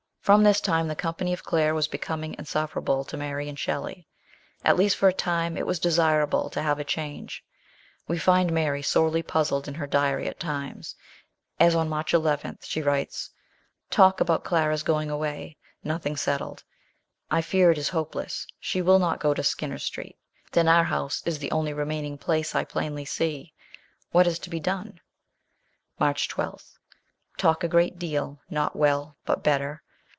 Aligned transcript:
From 0.21 0.43
this 0.43 0.61
time 0.61 0.87
the 0.87 0.95
company 0.95 1.33
of 1.33 1.43
Claire 1.43 1.73
was 1.73 1.87
becoming 1.87 2.35
insufferable 2.37 3.03
to 3.05 3.17
Mary 3.17 3.49
and 3.49 3.57
Shelley. 3.57 4.07
At 4.63 4.77
least 4.77 5.01
lor 5.01 5.09
a 5.09 5.13
time, 5.13 5.57
it 5.57 5.65
was 5.65 5.79
desirable 5.79 6.47
to 6.51 6.61
have 6.61 6.77
a 6.77 6.83
change. 6.83 7.43
We 8.07 8.19
find 8.19 8.53
Mary 8.53 8.83
sorely 8.83 9.23
puzzled 9.23 9.67
in 9.67 9.73
her 9.73 9.87
diary 9.87 10.27
at 10.27 10.39
times, 10.39 10.95
as 11.59 11.73
on 11.73 11.89
March 11.89 12.13
11 12.13 12.59
she 12.61 12.83
writes" 12.83 13.31
Talk 13.89 14.21
about 14.21 14.43
Clara's 14.43 14.83
going 14.83 15.09
away; 15.09 15.57
nothing 15.83 16.15
settled. 16.15 16.63
I 17.31 17.41
fear 17.41 17.71
it 17.71 17.79
is 17.79 17.89
hopeless. 17.89 18.45
She 18.59 18.79
will 18.79 18.99
not 18.99 19.19
go 19.19 19.33
to 19.33 19.39
BIRTH 19.39 19.39
OF 19.47 19.53
A 19.53 19.55
CHILD. 19.55 19.69
89 19.71 19.77
Skinner 19.79 19.79
Street; 19.79 20.17
then 20.51 20.67
our 20.67 20.83
house 20.83 21.23
is 21.25 21.39
the 21.39 21.49
only 21.51 21.73
remain 21.73 22.05
ing 22.05 22.17
place 22.19 22.53
I 22.53 22.63
plainly 22.63 23.05
see. 23.05 23.53
What 24.11 24.27
is 24.27 24.37
to 24.37 24.51
be 24.51 24.59
done? 24.59 24.99
March 25.99 26.27
12. 26.29 26.63
Talk 27.37 27.63
a 27.63 27.67
great 27.67 27.97
deal. 27.97 28.39
Not 28.51 28.75
well, 28.75 29.17
but 29.25 29.43
better. 29.43 29.81